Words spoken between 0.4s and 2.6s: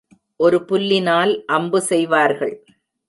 ஒரு புல்லினால் அம்பு செய்வார்கள்.